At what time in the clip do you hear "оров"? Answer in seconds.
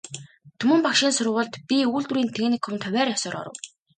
3.41-3.57